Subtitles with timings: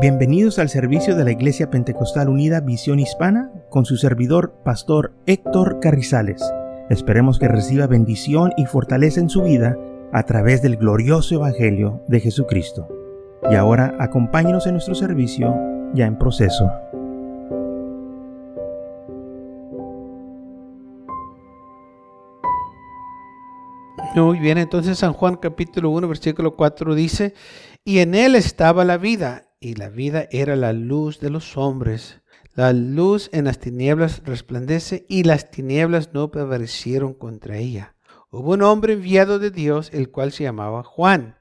[0.00, 5.80] Bienvenidos al servicio de la Iglesia Pentecostal Unida Visión Hispana con su servidor, Pastor Héctor
[5.80, 6.40] Carrizales.
[6.88, 9.76] Esperemos que reciba bendición y fortaleza en su vida
[10.12, 12.86] a través del glorioso Evangelio de Jesucristo.
[13.50, 15.52] Y ahora acompáñenos en nuestro servicio
[15.94, 16.70] ya en proceso.
[24.14, 27.34] Muy bien, entonces San Juan capítulo 1, versículo 4 dice,
[27.84, 32.20] y en él estaba la vida y la vida era la luz de los hombres.
[32.54, 37.94] La luz en las tinieblas resplandece y las tinieblas no prevalecieron contra ella.
[38.30, 41.38] Hubo un hombre enviado de Dios, el cual se llamaba Juan.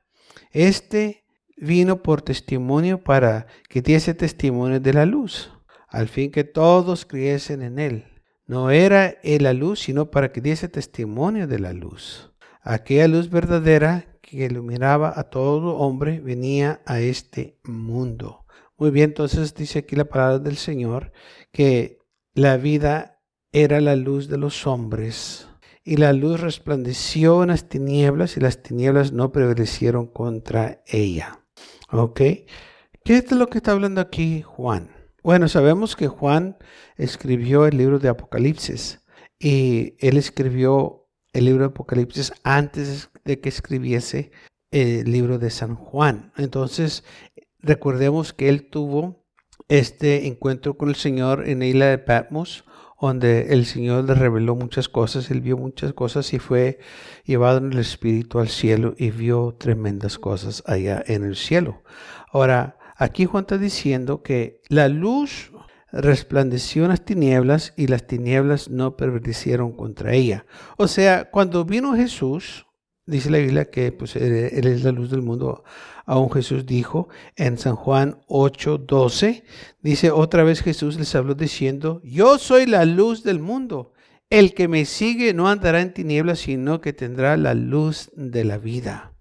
[0.52, 1.25] Este
[1.58, 5.52] vino por testimonio para que diese testimonio de la luz,
[5.89, 8.05] al fin que todos creyesen en él.
[8.45, 12.31] No era él la luz, sino para que diese testimonio de la luz.
[12.61, 18.45] Aquella luz verdadera que iluminaba a todo hombre venía a este mundo.
[18.77, 21.14] Muy bien, entonces dice aquí la palabra del Señor
[21.53, 22.00] que
[22.33, 23.22] la vida
[23.53, 25.48] era la luz de los hombres
[25.81, 31.39] y la luz resplandeció en las tinieblas y las tinieblas no prevalecieron contra ella.
[31.89, 32.17] ¿Ok?
[32.17, 34.89] ¿Qué es lo que está hablando aquí Juan?
[35.23, 36.58] Bueno, sabemos que Juan
[36.98, 39.05] escribió el libro de Apocalipsis
[39.39, 44.31] y él escribió el libro de Apocalipsis antes de que escribiese
[44.72, 46.31] el libro de San Juan.
[46.38, 47.03] Entonces,
[47.59, 49.25] recordemos que él tuvo
[49.67, 52.64] este encuentro con el Señor en la isla de Patmos,
[53.00, 56.80] donde el Señor le reveló muchas cosas, él vio muchas cosas y fue
[57.25, 61.83] llevado en el Espíritu al cielo y vio tremendas cosas allá en el cielo.
[62.31, 65.52] Ahora, aquí Juan está diciendo que la luz
[65.92, 70.45] resplandeció en las tinieblas y las tinieblas no prevalecieron contra ella.
[70.78, 72.67] O sea, cuando vino Jesús,
[73.08, 75.63] dice la Biblia que pues, Él es la luz del mundo.
[76.05, 79.44] Aún Jesús dijo en San Juan 8, 12,
[79.81, 83.93] dice otra vez Jesús les habló diciendo, yo soy la luz del mundo.
[84.30, 88.58] El que me sigue no andará en tinieblas, sino que tendrá la luz de la
[88.58, 89.14] vida.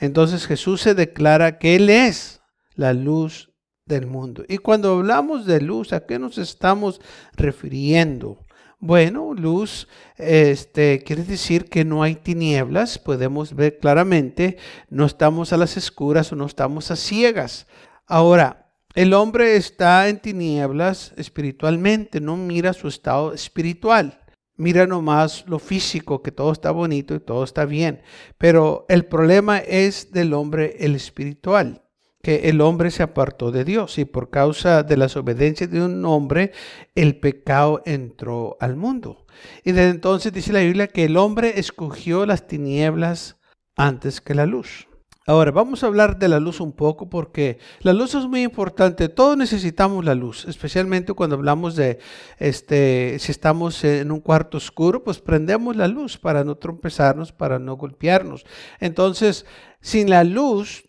[0.00, 2.40] Entonces Jesús se declara que Él es
[2.74, 3.52] la luz
[3.86, 4.44] del mundo.
[4.48, 7.00] Y cuando hablamos de luz, ¿a qué nos estamos
[7.34, 8.44] refiriendo?
[8.80, 14.56] Bueno, luz este, quiere decir que no hay tinieblas, podemos ver claramente,
[14.88, 17.66] no estamos a las escuras o no estamos a ciegas.
[18.06, 24.20] Ahora, el hombre está en tinieblas espiritualmente, no mira su estado espiritual,
[24.56, 28.00] mira nomás lo físico, que todo está bonito y todo está bien,
[28.38, 31.82] pero el problema es del hombre el espiritual
[32.28, 36.04] que el hombre se apartó de Dios y por causa de la desobediencia de un
[36.04, 36.52] hombre,
[36.94, 39.24] el pecado entró al mundo.
[39.64, 43.38] Y desde entonces dice la Biblia que el hombre escogió las tinieblas
[43.78, 44.88] antes que la luz.
[45.26, 49.08] Ahora, vamos a hablar de la luz un poco porque la luz es muy importante.
[49.08, 51.98] Todos necesitamos la luz, especialmente cuando hablamos de,
[52.38, 57.58] este, si estamos en un cuarto oscuro, pues prendemos la luz para no trompezarnos, para
[57.58, 58.44] no golpearnos.
[58.80, 59.46] Entonces,
[59.80, 60.87] sin la luz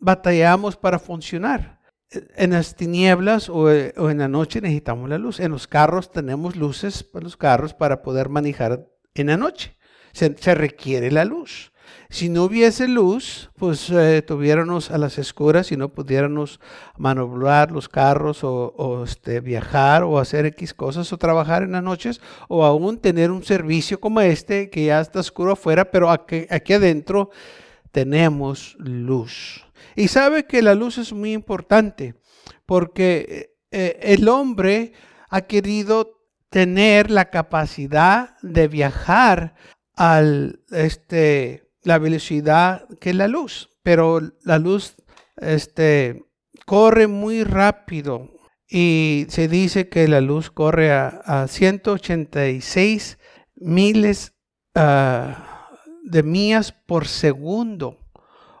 [0.00, 1.80] batallamos para funcionar.
[2.10, 5.40] En las tinieblas o, en la noche necesitamos la luz.
[5.40, 9.76] En los carros tenemos luces para los carros para poder manejar en la noche.
[10.12, 11.72] Se, requiere la luz.
[12.08, 16.58] Si no hubiese luz, pues eh, tuviéramos a las escuras y no pudiéramos
[16.96, 22.20] manobrar los carros o, este, viajar o hacer X cosas o trabajar en las noches
[22.48, 26.72] o aún tener un servicio como este que ya está oscuro afuera, pero aquí, aquí
[26.72, 27.30] adentro
[27.90, 29.65] tenemos luz.
[29.96, 32.14] Y sabe que la luz es muy importante
[32.66, 34.92] porque eh, el hombre
[35.30, 36.20] ha querido
[36.50, 39.54] tener la capacidad de viajar
[39.96, 40.22] a
[40.70, 44.96] este, la velocidad que es la luz, pero la luz
[45.36, 46.24] este,
[46.66, 48.30] corre muy rápido
[48.68, 53.18] y se dice que la luz corre a, 186
[53.54, 54.34] miles
[54.74, 55.70] ah,
[56.04, 58.05] de millas por segundo.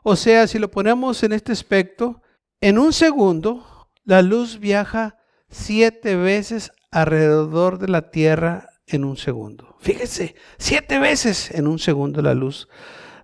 [0.08, 2.22] O sea, si lo ponemos en este aspecto,
[2.60, 5.18] en un segundo, la luz viaja
[5.48, 9.74] siete veces alrededor de la Tierra en un segundo.
[9.80, 12.68] Fíjese, siete veces en un segundo la luz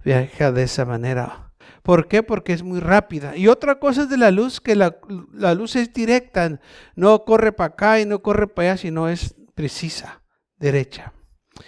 [0.05, 1.53] viaja de esa manera.
[1.85, 2.25] ¿Por qué?
[2.25, 3.37] Porque es muy rápida.
[3.37, 4.97] Y otra cosa es de la luz, que la,
[5.33, 6.61] la luz es directa,
[6.97, 10.25] no corre para acá y no corre para allá, sino es precisa,
[10.57, 11.13] derecha.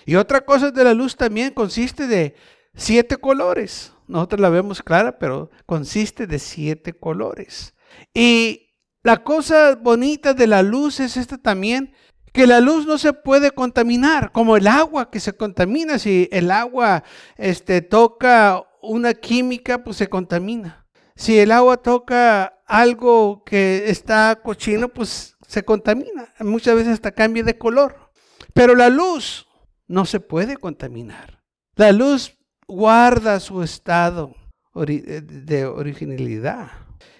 [0.06, 2.34] Y otra cosa de la luz también consiste de
[2.74, 7.74] siete colores nosotros la vemos clara, pero consiste de siete colores.
[8.12, 8.70] Y
[9.02, 11.94] la cosa bonita de la luz es esta también,
[12.32, 15.98] que la luz no se puede contaminar, como el agua que se contamina.
[15.98, 17.04] Si el agua
[17.36, 20.86] este, toca una química, pues se contamina.
[21.16, 26.34] Si el agua toca algo que está cochino, pues se contamina.
[26.40, 28.10] Muchas veces hasta cambia de color.
[28.52, 29.46] Pero la luz
[29.86, 31.42] no se puede contaminar.
[31.76, 34.34] La luz guarda su estado
[34.74, 36.70] de originalidad.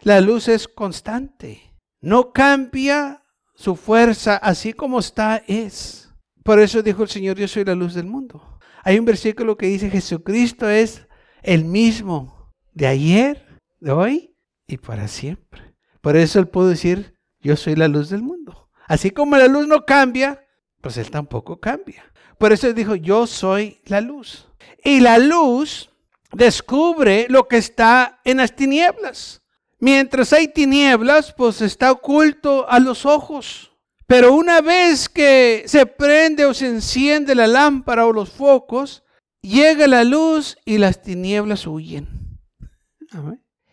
[0.02, 1.75] La luz es constante.
[2.00, 3.23] No cambia
[3.55, 6.12] su fuerza, así como está, es.
[6.43, 8.58] Por eso dijo el Señor, yo soy la luz del mundo.
[8.82, 11.06] Hay un versículo que dice, Jesucristo es
[11.43, 14.37] el mismo de ayer, de hoy
[14.67, 15.75] y para siempre.
[16.02, 18.70] Por eso él pudo decir, yo soy la luz del mundo.
[18.87, 20.44] Así como la luz no cambia,
[20.82, 22.05] pues él tampoco cambia.
[22.39, 24.49] Por eso dijo, yo soy la luz.
[24.83, 25.91] Y la luz
[26.33, 29.43] descubre lo que está en las tinieblas.
[29.79, 33.73] Mientras hay tinieblas, pues está oculto a los ojos.
[34.07, 39.03] Pero una vez que se prende o se enciende la lámpara o los focos,
[39.41, 42.09] llega la luz y las tinieblas huyen.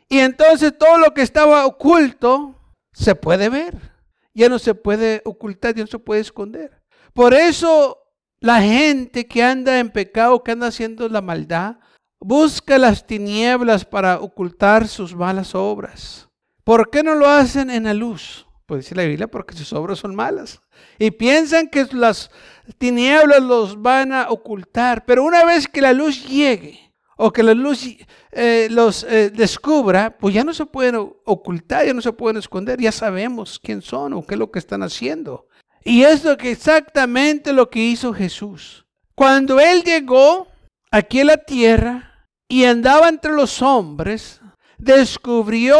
[0.08, 2.56] Y entonces todo lo que estaba oculto
[2.94, 3.92] se puede ver.
[4.34, 6.81] Ya no se puede ocultar, ya no se puede esconder.
[7.13, 8.00] Por eso
[8.41, 11.77] la gente que anda en pecado, que anda haciendo la maldad,
[12.19, 16.27] busca las tinieblas para ocultar sus malas obras.
[16.63, 18.47] ¿Por qué no lo hacen en la luz?
[18.65, 20.61] Pues dice la Biblia, porque sus obras son malas.
[20.97, 22.31] Y piensan que las
[22.77, 25.05] tinieblas los van a ocultar.
[25.05, 27.85] Pero una vez que la luz llegue, o que la luz
[28.31, 32.79] eh, los eh, descubra, pues ya no se pueden ocultar, ya no se pueden esconder,
[32.79, 35.47] ya sabemos quién son o qué es lo que están haciendo.
[35.83, 38.86] Y es exactamente lo que hizo Jesús.
[39.16, 40.48] Cuando Él llegó
[40.92, 44.42] aquí a la tierra y andaba entre los hombres,
[44.78, 45.78] descubrió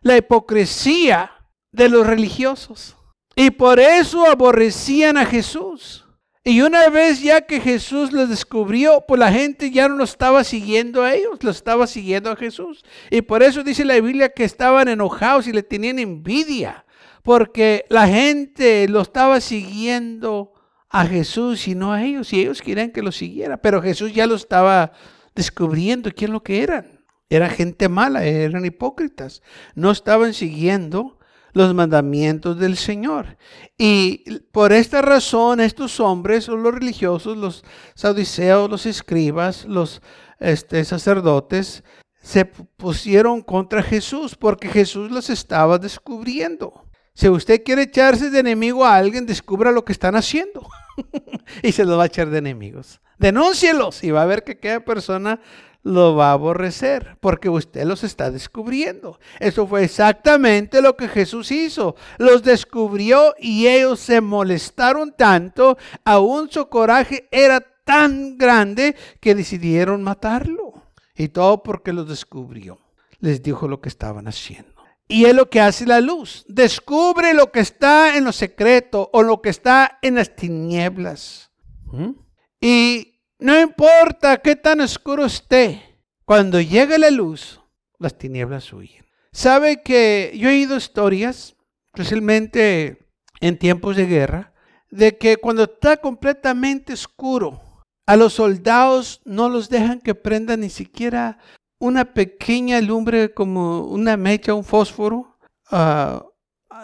[0.00, 1.32] la hipocresía
[1.72, 2.96] de los religiosos.
[3.34, 6.06] Y por eso aborrecían a Jesús.
[6.42, 10.44] Y una vez ya que Jesús lo descubrió, pues la gente ya no lo estaba
[10.44, 12.84] siguiendo a ellos, lo estaba siguiendo a Jesús.
[13.10, 16.85] Y por eso dice la Biblia que estaban enojados y le tenían envidia,
[17.26, 20.52] porque la gente lo estaba siguiendo
[20.88, 24.28] a Jesús y no a ellos, y ellos querían que lo siguiera, pero Jesús ya
[24.28, 24.92] lo estaba
[25.34, 27.04] descubriendo quién lo que eran.
[27.28, 29.42] Era gente mala, eran hipócritas,
[29.74, 31.18] no estaban siguiendo
[31.52, 33.36] los mandamientos del Señor.
[33.76, 37.64] Y por esta razón estos hombres, los religiosos, los
[37.96, 40.00] saudiceos, los escribas, los
[40.38, 41.82] este, sacerdotes,
[42.22, 46.85] se pusieron contra Jesús porque Jesús los estaba descubriendo.
[47.16, 50.68] Si usted quiere echarse de enemigo a alguien, descubra lo que están haciendo
[51.62, 53.00] y se lo va a echar de enemigos.
[53.18, 55.40] Denúncielos y va a ver que cada persona
[55.82, 59.18] lo va a aborrecer porque usted los está descubriendo.
[59.40, 61.96] Eso fue exactamente lo que Jesús hizo.
[62.18, 70.02] Los descubrió y ellos se molestaron tanto, aún su coraje era tan grande que decidieron
[70.02, 70.82] matarlo.
[71.14, 72.78] Y todo porque los descubrió.
[73.20, 74.75] Les dijo lo que estaban haciendo.
[75.08, 76.44] Y es lo que hace la luz.
[76.48, 81.52] Descubre lo que está en lo secreto o lo que está en las tinieblas.
[81.84, 82.12] ¿Mm?
[82.60, 85.82] Y no importa qué tan oscuro esté,
[86.24, 87.60] cuando llega la luz,
[87.98, 89.04] las tinieblas huyen.
[89.32, 91.54] Sabe que yo he oído historias,
[91.86, 93.10] especialmente
[93.40, 94.54] en tiempos de guerra,
[94.90, 100.70] de que cuando está completamente oscuro, a los soldados no los dejan que prendan ni
[100.70, 101.38] siquiera
[101.78, 105.38] una pequeña lumbre como una mecha, un fósforo,
[105.70, 106.24] ah,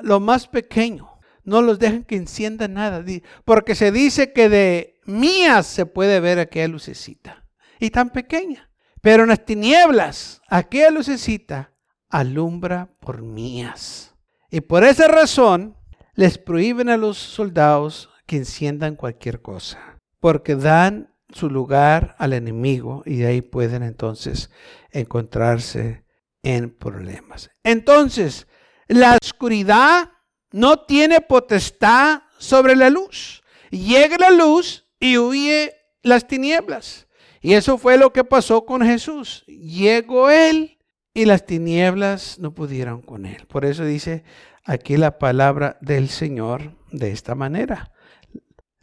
[0.03, 1.09] lo más pequeño.
[1.45, 3.05] No los dejan que enciendan nada,
[3.45, 7.45] porque se dice que de mías se puede ver aquella lucecita.
[7.81, 8.71] Y tan pequeña.
[9.01, 11.73] Pero en las tinieblas, aquella lucecita
[12.09, 14.15] alumbra por mías.
[14.51, 15.77] Y por esa razón
[16.15, 19.99] les prohíben a los soldados que enciendan cualquier cosa.
[20.21, 24.51] Porque dan su lugar al enemigo y de ahí pueden entonces
[24.91, 26.05] encontrarse
[26.43, 27.51] en problemas.
[27.63, 28.47] Entonces,
[28.89, 30.11] la oscuridad
[30.51, 33.43] no tiene potestad sobre la luz.
[33.71, 35.73] Llega la luz y huye
[36.03, 37.07] las tinieblas.
[37.41, 39.45] Y eso fue lo que pasó con Jesús.
[39.47, 40.79] Llegó Él
[41.15, 43.47] y las tinieblas no pudieron con Él.
[43.47, 44.25] Por eso dice
[44.65, 47.93] aquí la palabra del Señor de esta manera.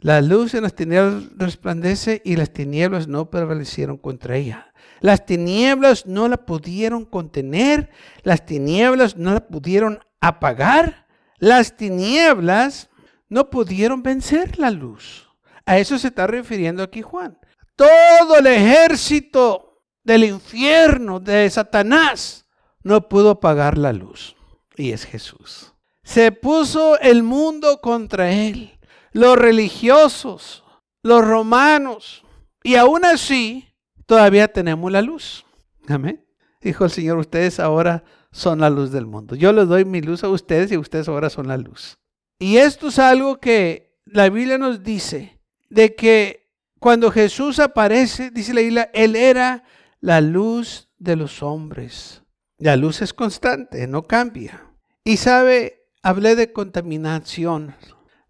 [0.00, 4.72] La luz en las tinieblas resplandece y las tinieblas no prevalecieron contra ella.
[5.00, 7.90] Las tinieblas no la pudieron contener,
[8.22, 11.06] las tinieblas no la pudieron apagar,
[11.38, 12.88] las tinieblas
[13.28, 15.28] no pudieron vencer la luz.
[15.66, 17.38] A eso se está refiriendo aquí Juan.
[17.76, 22.46] Todo el ejército del infierno, de Satanás,
[22.82, 24.34] no pudo apagar la luz.
[24.76, 25.74] Y es Jesús.
[26.02, 28.79] Se puso el mundo contra él.
[29.12, 30.64] Los religiosos,
[31.02, 32.24] los romanos.
[32.62, 33.68] Y aún así,
[34.06, 35.44] todavía tenemos la luz.
[35.88, 36.24] Amén.
[36.60, 39.34] Dijo el Señor, ustedes ahora son la luz del mundo.
[39.34, 41.98] Yo les doy mi luz a ustedes y ustedes ahora son la luz.
[42.38, 48.54] Y esto es algo que la Biblia nos dice, de que cuando Jesús aparece, dice
[48.54, 49.64] la Biblia, Él era
[50.00, 52.22] la luz de los hombres.
[52.58, 54.66] La luz es constante, no cambia.
[55.04, 57.74] Y sabe, hablé de contaminación,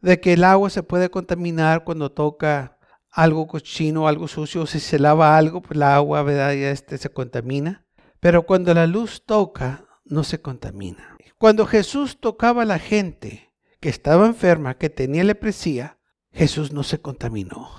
[0.01, 2.79] de que el agua se puede contaminar cuando toca
[3.11, 6.53] algo cochino, algo sucio, si se lava algo, pues la agua, ¿verdad?
[6.53, 7.85] Ya este se contamina.
[8.21, 11.17] Pero cuando la luz toca, no se contamina.
[11.39, 15.99] Cuando Jesús tocaba a la gente que estaba enferma, que tenía lepresía,
[16.33, 17.71] Jesús no se contaminó.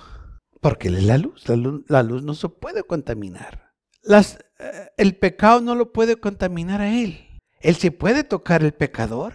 [0.59, 1.45] Porque Él es la luz.
[1.87, 3.73] La luz, no se puede contaminar.
[4.01, 7.19] Las, eh, el pecado no lo puede contaminar a Él.
[7.59, 9.33] Él sí puede tocar el pecador,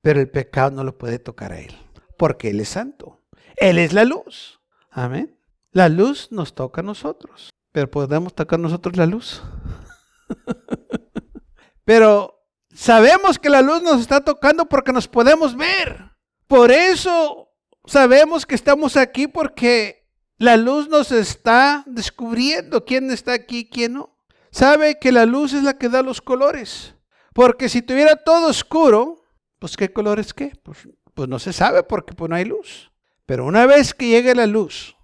[0.00, 1.74] pero el pecado no lo puede tocar a Él.
[2.20, 3.18] Porque Él es santo.
[3.56, 4.60] Él es la luz.
[4.90, 5.38] Amén.
[5.72, 7.48] La luz nos toca a nosotros.
[7.72, 9.42] Pero podemos tocar nosotros la luz.
[11.86, 16.10] Pero sabemos que la luz nos está tocando porque nos podemos ver.
[16.46, 17.54] Por eso
[17.86, 23.94] sabemos que estamos aquí porque la luz nos está descubriendo quién está aquí y quién
[23.94, 24.18] no.
[24.50, 26.94] Sabe que la luz es la que da los colores.
[27.32, 29.24] Porque si tuviera todo oscuro,
[29.58, 30.52] pues ¿qué colores qué?
[30.62, 32.90] Pues, pues no se sabe porque pues no hay luz.
[33.26, 34.96] Pero una vez que llegue la luz,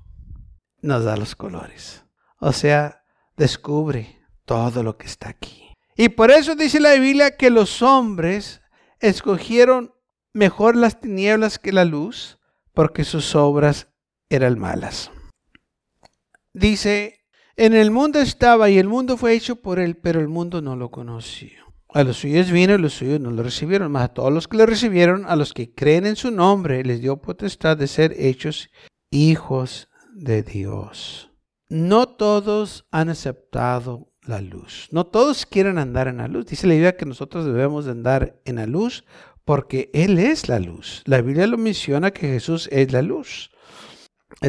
[0.82, 2.04] nos da los colores.
[2.38, 3.04] O sea,
[3.36, 5.72] descubre todo lo que está aquí.
[5.96, 8.60] Y por eso dice la Biblia que los hombres
[9.00, 9.94] escogieron
[10.32, 12.38] mejor las tinieblas que la luz,
[12.74, 13.88] porque sus obras
[14.28, 15.10] eran malas.
[16.52, 17.24] Dice,
[17.56, 20.76] en el mundo estaba y el mundo fue hecho por él, pero el mundo no
[20.76, 21.65] lo conoció.
[21.96, 24.58] A los suyos vino y los suyos no lo recibieron, mas a todos los que
[24.58, 28.68] le recibieron, a los que creen en su nombre, les dio potestad de ser hechos
[29.10, 31.30] hijos de Dios.
[31.70, 34.88] No todos han aceptado la luz.
[34.90, 36.44] No todos quieren andar en la luz.
[36.44, 39.06] Dice la Biblia que nosotros debemos de andar en la luz
[39.46, 41.02] porque Él es la luz.
[41.06, 43.52] La Biblia lo menciona que Jesús es la luz.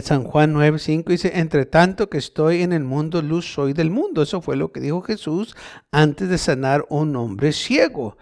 [0.01, 4.22] San Juan 9:5 dice, entre tanto que estoy en el mundo, luz soy del mundo.
[4.22, 5.55] Eso fue lo que dijo Jesús
[5.91, 8.17] antes de sanar un hombre ciego.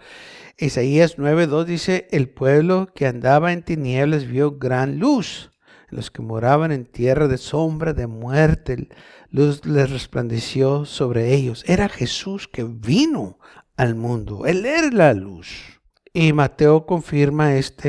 [0.58, 5.50] Isaías 9:2 dice, el pueblo que andaba en tinieblas vio gran luz.
[5.88, 8.88] Los que moraban en tierra de sombra, de muerte,
[9.30, 11.64] luz les resplandeció sobre ellos.
[11.66, 13.38] Era Jesús que vino
[13.76, 14.46] al mundo.
[14.46, 15.80] Él era la luz.
[16.12, 17.88] Y Mateo confirma esta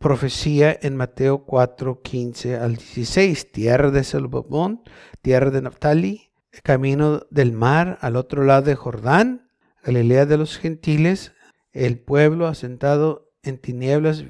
[0.00, 3.52] profecía en Mateo 4, 15 al 16.
[3.52, 4.82] Tierra de Zelobón,
[5.20, 9.50] tierra de Naphtali, camino del mar al otro lado de Jordán,
[9.84, 11.32] Galilea de los gentiles,
[11.72, 14.24] el pueblo asentado en tinieblas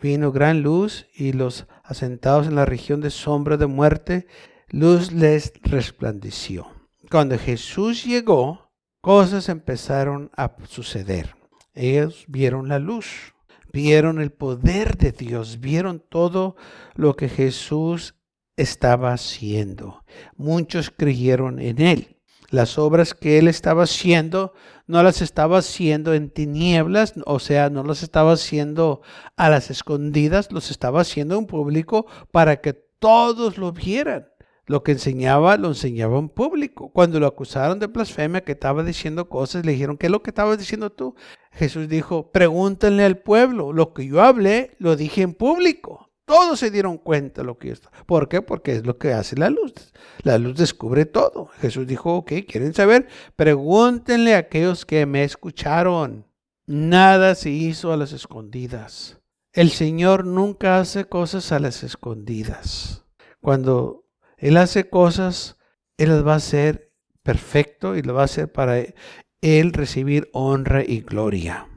[0.00, 4.28] vino gran luz y los asentados en la región de sombra de muerte
[4.68, 6.68] luz les resplandeció.
[7.10, 11.34] Cuando Jesús llegó, cosas empezaron a suceder.
[11.74, 13.34] Ellos vieron la luz,
[13.76, 16.56] vieron el poder de Dios, vieron todo
[16.94, 18.14] lo que Jesús
[18.56, 20.02] estaba haciendo.
[20.34, 22.16] Muchos creyeron en él.
[22.48, 24.54] Las obras que él estaba haciendo
[24.86, 29.02] no las estaba haciendo en tinieblas, o sea, no las estaba haciendo
[29.36, 34.28] a las escondidas, los estaba haciendo en público para que todos lo vieran.
[34.66, 36.90] Lo que enseñaba, lo enseñaba en público.
[36.90, 40.30] Cuando lo acusaron de blasfemia, que estaba diciendo cosas, le dijeron, ¿qué es lo que
[40.30, 41.14] estabas diciendo tú?
[41.52, 46.10] Jesús dijo, pregúntenle al pueblo, lo que yo hablé, lo dije en público.
[46.24, 47.88] Todos se dieron cuenta de lo que esto.
[48.04, 48.42] ¿Por qué?
[48.42, 49.72] Porque es lo que hace la luz.
[50.22, 51.46] La luz descubre todo.
[51.60, 53.06] Jesús dijo, ok, ¿quieren saber?
[53.36, 56.26] Pregúntenle a aquellos que me escucharon.
[56.66, 59.20] Nada se hizo a las escondidas.
[59.52, 63.04] El Señor nunca hace cosas a las escondidas.
[63.40, 64.05] Cuando
[64.36, 65.56] él hace cosas,
[65.96, 68.78] Él las va a hacer perfecto y lo va a hacer para
[69.40, 71.68] Él recibir honra y gloria.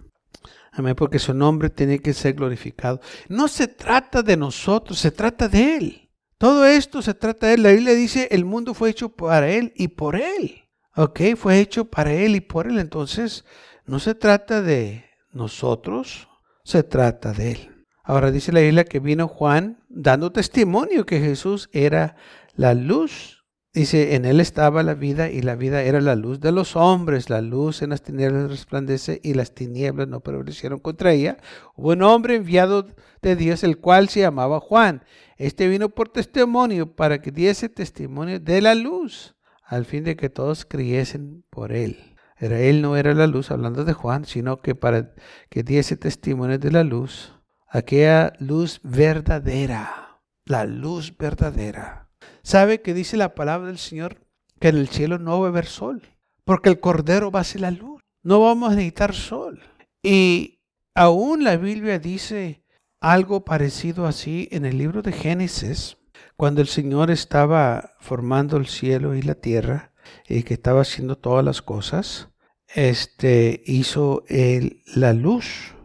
[0.71, 2.99] Amén, porque su nombre tiene que ser glorificado.
[3.27, 6.09] No se trata de nosotros, se trata de Él.
[6.37, 7.63] Todo esto se trata de Él.
[7.63, 10.63] La Biblia dice, el mundo fue hecho para Él y por Él.
[10.95, 12.77] Ok, fue hecho para Él y por Él.
[12.79, 13.45] Entonces,
[13.85, 16.27] no se trata de nosotros,
[16.63, 17.85] se trata de Él.
[18.03, 22.15] Ahora dice la Biblia que vino Juan dando testimonio que Jesús era
[22.59, 26.51] la luz, dice, en él estaba la vida y la vida era la luz de
[26.51, 27.29] los hombres.
[27.29, 31.37] La luz en las tinieblas resplandece y las tinieblas no prevalecieron contra ella.
[31.77, 32.85] Hubo un hombre enviado
[33.21, 35.05] de Dios, el cual se llamaba Juan.
[35.37, 40.29] Este vino por testimonio para que diese testimonio de la luz, al fin de que
[40.29, 42.17] todos creyesen por él.
[42.35, 45.13] Era, él no era la luz, hablando de Juan, sino que para
[45.49, 47.33] que diese testimonio de la luz,
[47.69, 52.08] aquella luz verdadera, la luz verdadera.
[52.43, 54.25] ¿Sabe que dice la palabra del Señor
[54.59, 56.01] que en el cielo no va a haber sol?
[56.45, 58.01] Porque el Cordero va a ser la luz.
[58.23, 59.61] No vamos a necesitar sol.
[60.01, 60.59] Y
[60.93, 62.63] aún la Biblia dice
[62.99, 65.97] algo parecido así en el libro de Génesis,
[66.35, 69.93] cuando el Señor estaba formando el cielo y la tierra
[70.27, 72.29] y que estaba haciendo todas las cosas,
[72.67, 75.75] este hizo el, la luz.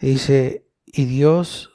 [0.00, 1.70] Dice, y Dios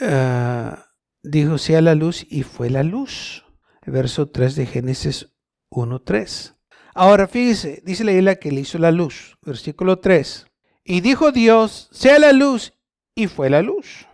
[0.00, 0.86] ah,
[1.22, 3.43] dijo, sea la luz y fue la luz.
[3.86, 5.28] Verso 3 de Génesis
[5.70, 6.54] 1.3.
[6.94, 9.36] Ahora fíjese, dice la que le hizo la luz.
[9.42, 10.46] Versículo 3.
[10.84, 12.74] Y dijo Dios, sea la luz
[13.14, 14.06] y fue la luz.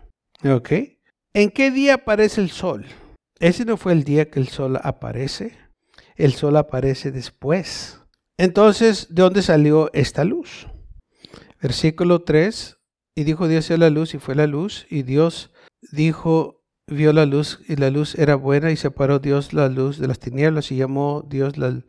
[0.44, 0.72] ¿Ok?
[1.34, 2.86] ¿En qué día aparece el sol?
[3.38, 5.56] Ese no fue el día que el sol aparece.
[6.16, 8.00] El sol aparece después.
[8.38, 10.66] Entonces, ¿de dónde salió esta luz?
[11.60, 12.78] Versículo 3.
[13.14, 14.86] Y dijo Dios sea la luz y fue la luz.
[14.88, 15.50] Y Dios
[15.92, 16.59] dijo,
[16.90, 20.18] vio la luz y la luz era buena y separó Dios la luz de las
[20.18, 21.82] tinieblas y llamó Dios la,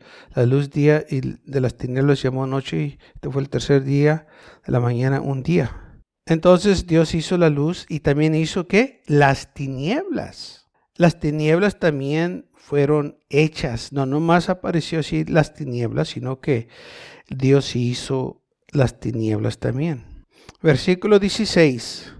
[0.46, 4.26] luz día y de las tinieblas llamó noche y este fue el tercer día
[4.64, 6.00] de la mañana un día.
[6.24, 9.02] Entonces Dios hizo la luz y también hizo qué?
[9.06, 10.68] Las tinieblas.
[10.94, 13.92] Las tinieblas también fueron hechas.
[13.92, 16.68] No nomás apareció así las tinieblas, sino que
[17.28, 20.04] Dios hizo las tinieblas también.
[20.62, 22.14] Versículo 16.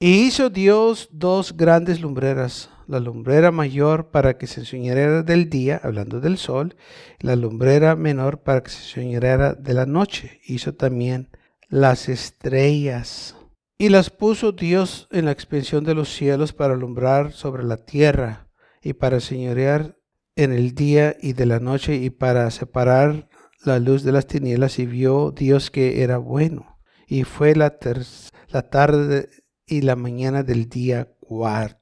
[0.00, 5.80] Y hizo Dios dos grandes lumbreras, la lumbrera mayor para que se enseñara del día,
[5.82, 6.76] hablando del sol,
[7.20, 10.40] la lumbrera menor para que se enseñara de la noche.
[10.44, 11.30] Hizo también
[11.68, 13.36] las estrellas.
[13.78, 18.48] Y las puso Dios en la expansión de los cielos para alumbrar sobre la tierra
[18.82, 19.96] y para señorear
[20.36, 23.28] en el día y de la noche y para separar
[23.64, 26.78] la luz de las tinieblas y vio Dios que era bueno.
[27.06, 27.76] Y fue la,
[28.48, 29.28] la tarde
[29.66, 31.78] y la mañana del día 4.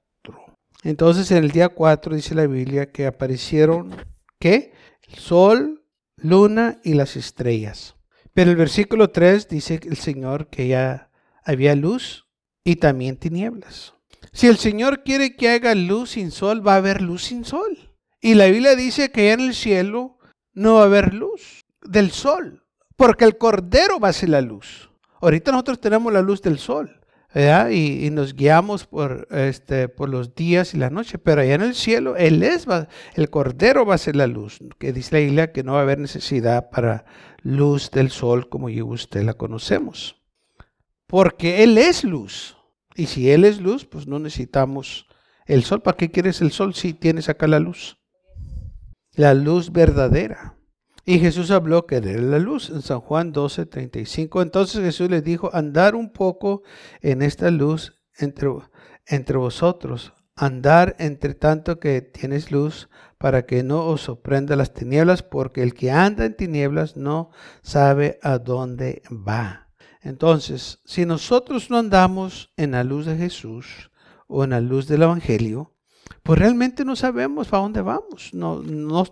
[0.85, 3.95] Entonces en el día 4 dice la Biblia que aparecieron,
[4.39, 4.73] ¿qué?
[5.09, 5.85] El sol,
[6.17, 7.97] luna y las estrellas.
[8.35, 11.11] Pero el versículo 3 dice el Señor que ya
[11.45, 12.27] había luz
[12.65, 13.95] y también tinieblas.
[14.33, 17.91] Si el Señor quiere que haga luz sin sol, va a haber luz sin sol.
[18.21, 20.19] Y la Biblia dice que ya en el cielo
[20.55, 22.65] no va a haber luz del sol,
[22.97, 24.91] porque el Cordero va a ser la luz.
[25.21, 27.02] Ahorita nosotros tenemos la luz del sol.
[27.35, 31.75] Y, nos guiamos por, este, por los días y la noche, pero allá en el
[31.75, 32.67] cielo, Él es,
[33.15, 35.83] el Cordero va a ser la luz, que dice la Biblia que no va a
[35.83, 37.07] haber necesidad para
[37.43, 40.21] luz del sol como yo y usted la conocemos,
[41.07, 42.59] porque Él es luz,
[42.95, 45.07] y si Él es luz, pues no necesitamos
[45.47, 47.99] el sol, ¿para qué quieres el sol si tienes acá la luz?
[49.15, 50.57] La luz verdadera.
[51.05, 54.41] Y Jesús habló que era la luz en San Juan 12, 35.
[54.41, 56.63] Entonces Jesús les dijo, andar un poco
[57.01, 58.51] en esta luz entre,
[59.07, 62.89] entre vosotros, andar entre tanto que tienes luz
[63.19, 67.31] para que no os sorprenda las tinieblas, porque el que anda en tinieblas no
[67.63, 69.69] sabe a dónde va.
[70.01, 73.91] Entonces, si nosotros no andamos en la luz de Jesús
[74.27, 75.73] o en la luz del Evangelio,
[76.23, 78.31] pues realmente no sabemos para dónde vamos.
[78.33, 79.05] No, no,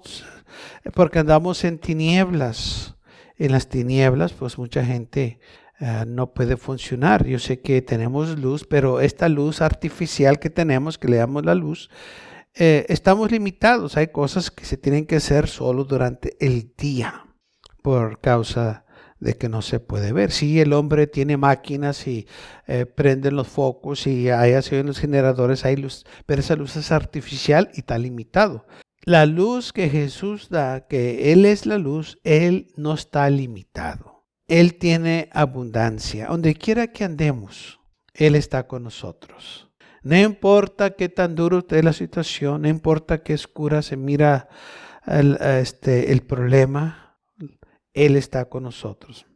[0.94, 2.96] porque andamos en tinieblas.
[3.37, 5.40] En las tinieblas, pues mucha gente
[5.81, 7.27] eh, no puede funcionar.
[7.27, 11.55] Yo sé que tenemos luz, pero esta luz artificial que tenemos, que le damos la
[11.55, 11.88] luz,
[12.55, 13.96] eh, estamos limitados.
[13.96, 17.27] Hay cosas que se tienen que hacer solo durante el día
[17.83, 18.85] por causa
[19.20, 20.33] de que no se puede ver.
[20.33, 22.26] Si el hombre tiene máquinas y
[22.66, 26.76] eh, prenden los focos y hay así en los generadores, hay luz, pero esa luz
[26.76, 28.66] es artificial y está limitado.
[29.02, 34.26] La luz que Jesús da, que Él es la luz, Él no está limitado.
[34.46, 36.26] Él tiene abundancia.
[36.26, 37.80] Donde quiera que andemos,
[38.12, 39.70] Él está con nosotros.
[40.02, 44.48] No importa qué tan duro esté la situación, no importa qué oscura se mira
[45.06, 47.10] el, este, el problema,
[47.94, 49.26] él está con nosotros.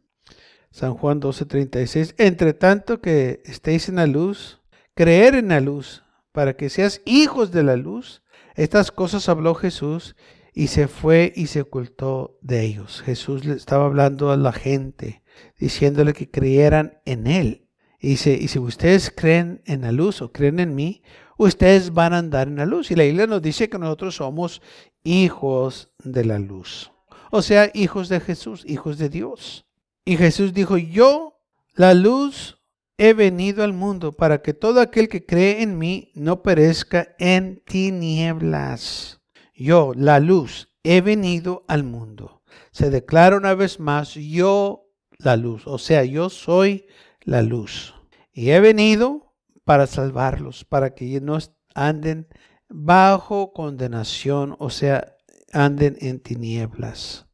[0.71, 2.15] San Juan 12:36.
[2.17, 4.61] Entre tanto que estéis en la luz,
[4.93, 8.21] creer en la luz, para que seas hijos de la luz.
[8.55, 10.15] Estas cosas habló Jesús
[10.53, 13.01] y se fue y se ocultó de ellos.
[13.01, 15.23] Jesús le estaba hablando a la gente,
[15.57, 17.67] diciéndole que creyeran en Él.
[17.99, 21.01] Y y si ustedes creen en la luz o creen en mí,
[21.37, 22.91] ustedes van a andar en la luz.
[22.91, 24.61] Y la Biblia nos dice que nosotros somos
[25.03, 26.91] hijos de la luz
[27.35, 29.65] o sea, hijos de Jesús, hijos de Dios.
[30.05, 31.41] Y Jesús dijo, yo,
[31.73, 32.61] la luz,
[32.97, 37.61] he venido al mundo para que todo aquel que cree en mí no perezca en
[37.65, 39.19] tinieblas.
[39.53, 42.41] Yo, la luz, he venido al mundo.
[42.71, 46.87] Se declara una vez más, yo, la luz, o sea, yo soy
[47.19, 47.95] la luz.
[48.31, 49.33] Y he venido
[49.65, 51.37] para salvarlos, para que no
[51.73, 52.29] anden
[52.69, 55.17] bajo condenación, o sea,
[55.51, 57.24] anden en tinieblas.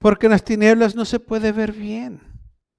[0.00, 2.22] Porque en las tinieblas no se puede ver bien.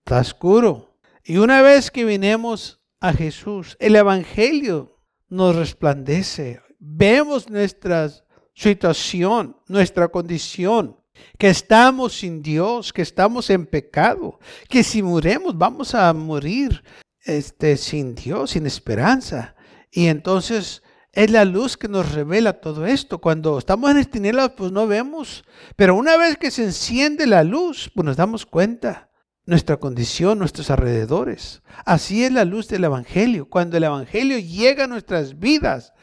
[0.03, 0.97] Está oscuro.
[1.23, 4.97] Y una vez que vinemos a Jesús, el Evangelio
[5.29, 6.60] nos resplandece.
[6.79, 8.10] Vemos nuestra
[8.55, 10.97] situación, nuestra condición,
[11.38, 16.84] que estamos sin Dios, que estamos en pecado, que si muremos vamos a morir
[17.23, 19.55] este, sin Dios, sin esperanza.
[19.91, 20.81] Y entonces
[21.13, 23.19] es la luz que nos revela todo esto.
[23.19, 25.43] Cuando estamos en tinieblas, pues no vemos.
[25.76, 29.10] Pero una vez que se enciende la luz, pues nos damos cuenta
[29.45, 31.62] nuestra condición, nuestros alrededores.
[31.86, 33.50] Así es la luz del Evangelio.
[33.50, 35.93] Cuando el Evangelio llega a nuestras vidas,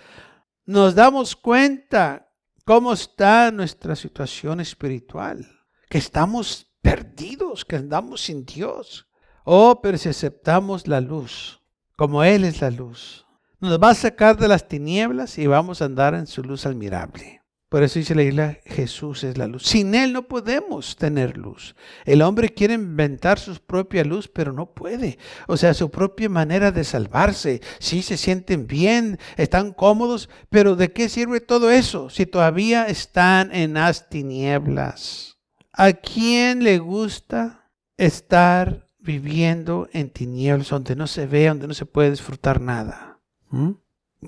[0.66, 2.31] nos damos cuenta
[2.66, 5.49] cómo está nuestra situación espiritual,
[5.88, 9.09] que estamos perdidos, que andamos sin Dios.
[9.44, 11.62] Oh, pero si aceptamos la luz,
[11.97, 13.25] como Él es la luz,
[13.61, 17.38] nos va a sacar de las tinieblas y vamos a andar en su luz admirable.
[17.68, 19.64] Por eso dice la isla, Jesús es la luz.
[19.64, 21.77] Sin Él no podemos tener luz.
[22.07, 25.18] El hombre quiere inventar su propia luz, pero no puede.
[25.49, 27.61] O sea, su propia manera de salvarse.
[27.79, 33.55] Sí, se sienten bien, están cómodos, pero ¿de qué sirve todo eso si todavía están
[33.55, 35.37] en las tinieblas?
[35.71, 41.85] ¿A quién le gusta estar viviendo en tinieblas donde no se ve, donde no se
[41.85, 43.08] puede disfrutar nada?
[43.51, 43.73] ¿Mm?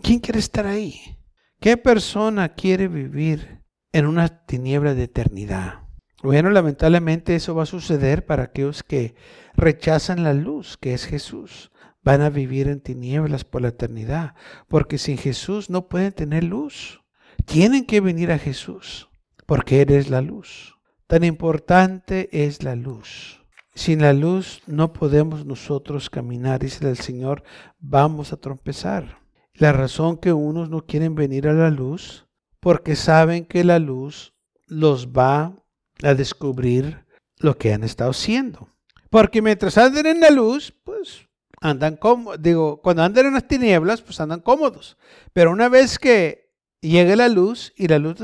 [0.03, 1.19] ¿Quién quiere estar ahí?
[1.61, 5.81] ¿Qué persona quiere vivir en una tiniebla de eternidad?
[6.23, 9.15] Bueno, lamentablemente eso va a suceder para aquellos que
[9.55, 11.71] rechazan la luz, que es Jesús.
[12.03, 14.35] Van a vivir en tinieblas por la eternidad,
[14.69, 17.03] porque sin Jesús no pueden tener luz.
[17.45, 19.09] Tienen que venir a Jesús,
[19.47, 20.77] porque Él es la luz.
[21.07, 23.40] Tan importante es la luz.
[23.81, 27.43] Sin la luz no podemos nosotros caminar, dice el Señor,
[27.79, 29.21] vamos a trompezar.
[29.55, 32.27] La razón que unos no quieren venir a la luz,
[32.61, 34.35] porque saben que la luz
[34.67, 35.55] los va
[36.03, 37.07] a descubrir
[37.39, 38.69] lo que han estado haciendo.
[39.09, 41.27] Porque mientras anden en la luz, pues
[41.59, 42.43] andan cómodos.
[42.43, 44.99] Digo, cuando andan en las tinieblas, pues andan cómodos.
[45.33, 48.21] Pero una vez que llegue la luz y la luz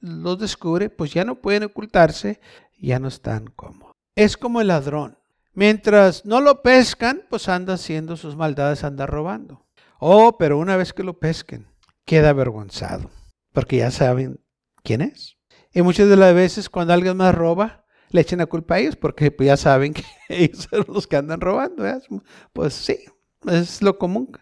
[0.00, 2.38] los descubre, pues ya no pueden ocultarse,
[2.78, 5.18] ya no están cómodos es como el ladrón.
[5.54, 9.66] Mientras no lo pescan, pues anda haciendo sus maldades, anda robando.
[9.98, 11.66] Oh, pero una vez que lo pesquen,
[12.04, 13.10] queda avergonzado,
[13.52, 14.40] porque ya saben
[14.82, 15.36] quién es.
[15.72, 18.96] Y muchas de las veces cuando alguien más roba, le echen la culpa a ellos,
[18.96, 21.84] porque pues, ya saben que ellos son los que andan robando.
[22.52, 22.98] Pues sí,
[23.46, 24.32] es lo común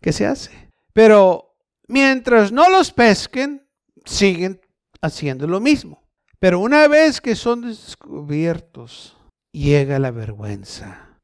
[0.00, 0.70] que se hace.
[0.92, 3.66] Pero mientras no los pesquen,
[4.04, 4.60] siguen
[5.00, 6.02] haciendo lo mismo.
[6.38, 9.16] Pero una vez que son descubiertos,
[9.52, 11.18] llega la vergüenza.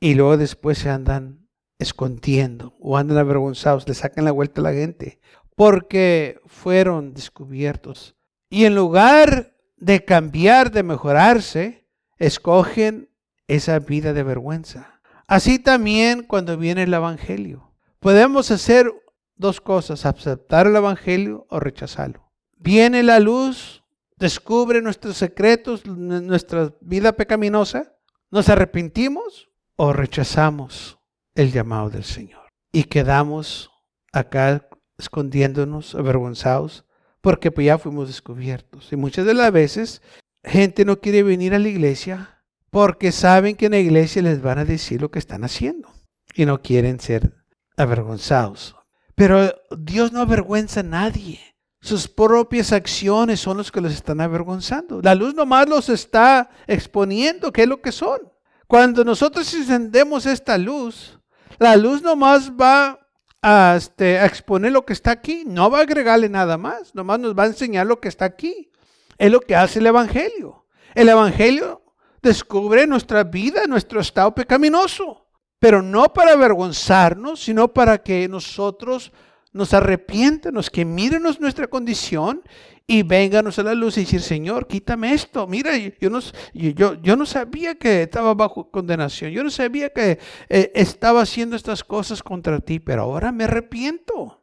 [0.00, 4.72] Y luego después se andan escondiendo o andan avergonzados, le sacan la vuelta a la
[4.72, 5.20] gente
[5.58, 8.14] porque fueron descubiertos.
[8.48, 11.88] Y en lugar de cambiar, de mejorarse,
[12.18, 13.10] escogen
[13.48, 15.00] esa vida de vergüenza.
[15.26, 17.74] Así también cuando viene el Evangelio.
[17.98, 18.92] Podemos hacer
[19.34, 22.30] dos cosas, aceptar el Evangelio o rechazarlo.
[22.56, 23.82] Viene la luz,
[24.18, 27.94] descubre nuestros secretos, nuestra vida pecaminosa,
[28.30, 30.98] nos arrepentimos o rechazamos
[31.34, 33.70] el llamado del Señor y quedamos
[34.12, 36.84] acá escondiéndonos, avergonzados,
[37.20, 38.92] porque pues ya fuimos descubiertos.
[38.92, 40.02] Y muchas de las veces
[40.44, 44.58] gente no quiere venir a la iglesia porque saben que en la iglesia les van
[44.58, 45.88] a decir lo que están haciendo
[46.34, 47.34] y no quieren ser
[47.76, 48.76] avergonzados.
[49.14, 51.40] Pero Dios no avergüenza a nadie.
[51.80, 55.00] Sus propias acciones son los que los están avergonzando.
[55.02, 58.20] La luz nomás los está exponiendo qué es lo que son.
[58.66, 61.18] Cuando nosotros encendemos esta luz,
[61.58, 62.98] la luz nomás va
[63.40, 67.20] a, este, a exponer lo que está aquí, no va a agregarle nada más, nomás
[67.20, 68.70] nos va a enseñar lo que está aquí.
[69.16, 70.66] Es lo que hace el Evangelio.
[70.94, 71.82] El Evangelio
[72.22, 75.26] descubre nuestra vida, nuestro estado pecaminoso,
[75.58, 79.12] pero no para avergonzarnos, sino para que nosotros
[79.52, 82.42] nos arrepiéntanos, que mírenos nuestra condición
[82.86, 85.46] y vénganos a la luz y decir, Señor, quítame esto.
[85.46, 86.20] Mira, yo no,
[86.54, 91.56] yo, yo no sabía que estaba bajo condenación, yo no sabía que eh, estaba haciendo
[91.56, 94.42] estas cosas contra ti, pero ahora me arrepiento.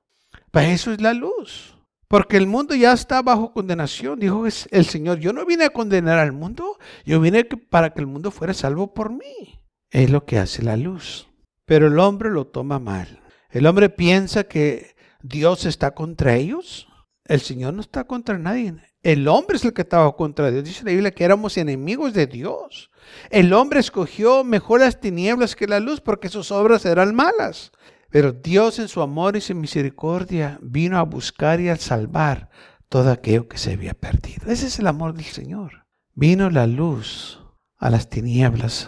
[0.51, 1.75] Para eso es la luz.
[2.07, 4.19] Porque el mundo ya está bajo condenación.
[4.19, 8.07] Dijo el Señor, yo no vine a condenar al mundo, yo vine para que el
[8.07, 9.59] mundo fuera salvo por mí.
[9.91, 11.27] Es lo que hace la luz.
[11.65, 13.21] Pero el hombre lo toma mal.
[13.49, 14.94] El hombre piensa que
[15.27, 16.87] Dios está contra ellos.
[17.25, 18.75] El Señor no está contra nadie.
[19.01, 20.63] El hombre es el que estaba contra Dios.
[20.63, 22.91] Dice la Biblia que éramos enemigos de Dios.
[23.31, 27.71] El hombre escogió mejor las tinieblas que la luz porque sus obras eran malas.
[28.11, 32.49] Pero Dios en su amor y su misericordia vino a buscar y a salvar
[32.87, 34.51] todo aquello que se había perdido.
[34.51, 35.85] Ese es el amor del Señor.
[36.13, 37.41] vino la luz
[37.77, 38.87] a las tinieblas.